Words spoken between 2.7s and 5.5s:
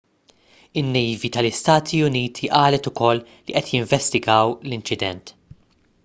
ukoll li qed jinvestigaw l-inċident